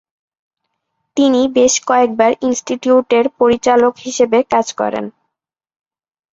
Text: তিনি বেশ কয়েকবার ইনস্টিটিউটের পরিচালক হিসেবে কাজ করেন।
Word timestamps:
তিনি 1.17 1.41
বেশ 1.55 1.73
কয়েকবার 1.87 2.31
ইনস্টিটিউটের 2.41 3.25
পরিচালক 3.39 3.93
হিসেবে 3.97 4.39
কাজ 4.53 4.67
করেন। 4.73 5.05